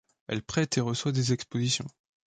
Elle 0.27 0.41
prête 0.41 0.79
et 0.79 0.81
reçoit 0.81 1.11
des 1.11 1.31
expositions. 1.31 1.85